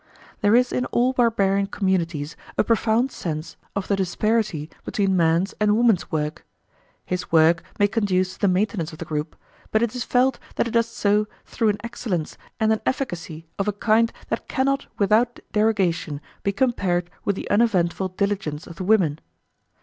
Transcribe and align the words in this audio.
There 0.41 0.55
is 0.55 0.73
in 0.73 0.85
all 0.85 1.13
barbarian 1.13 1.67
communities 1.67 2.35
a 2.57 2.63
profound 2.63 3.11
sense 3.11 3.55
of 3.75 3.87
the 3.87 3.95
disparity 3.95 4.67
between 4.83 5.15
man's 5.15 5.53
and 5.59 5.77
woman's 5.77 6.11
work. 6.11 6.43
His 7.05 7.31
work 7.31 7.61
may 7.77 7.87
conduce 7.87 8.33
to 8.33 8.39
the 8.39 8.47
maintenance 8.47 8.91
of 8.91 8.97
the 8.97 9.05
group, 9.05 9.35
but 9.69 9.83
it 9.83 9.93
is 9.93 10.03
felt 10.03 10.39
that 10.55 10.67
it 10.67 10.71
does 10.71 10.87
so 10.87 11.27
through 11.45 11.69
an 11.69 11.77
excellence 11.83 12.35
and 12.59 12.73
an 12.73 12.81
efficacy 12.83 13.45
of 13.59 13.67
a 13.67 13.73
kind 13.73 14.11
that 14.29 14.47
cannot 14.47 14.87
without 14.97 15.39
derogation 15.51 16.19
be 16.41 16.51
compared 16.51 17.11
with 17.23 17.35
the 17.35 17.47
uneventful 17.51 18.07
diligence 18.07 18.65
of 18.65 18.77
the 18.77 18.83
women. 18.83 19.19